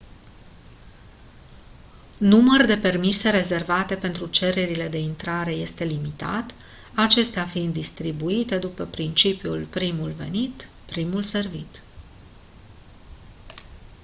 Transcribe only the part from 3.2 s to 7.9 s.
rezervate pentru cererile de intrare este limitat acestea fiind